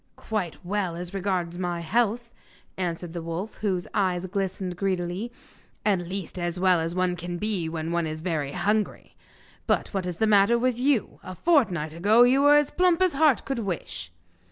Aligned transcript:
'Quite 0.15 0.65
well 0.65 0.95
as 0.95 1.13
regards 1.13 1.59
my 1.59 1.81
health,' 1.81 2.31
answered 2.75 3.13
the 3.13 3.21
wolf, 3.21 3.59
whose 3.59 3.87
eye 3.93 4.17
glistened 4.17 4.75
greedily, 4.75 5.31
'at 5.85 5.99
least, 5.99 6.39
as 6.39 6.59
well 6.59 6.79
as 6.79 6.95
one 6.95 7.15
can 7.15 7.37
be 7.37 7.69
when 7.69 7.91
one 7.91 8.07
is 8.07 8.21
very 8.21 8.51
hungry. 8.53 9.15
But 9.67 9.89
what 9.93 10.07
is 10.07 10.15
the 10.15 10.25
matter 10.25 10.57
with 10.57 10.79
you? 10.79 11.19
A 11.21 11.35
fortnight 11.35 11.93
ago 11.93 12.23
you 12.23 12.41
were 12.41 12.55
as 12.55 12.71
plump 12.71 12.99
as 12.99 13.13
heart 13.13 13.45
could 13.45 13.59
wish! 13.59 14.11